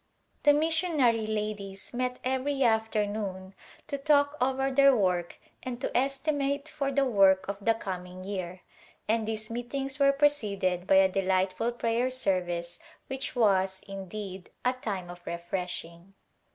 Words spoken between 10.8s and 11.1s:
by a A Glimpse of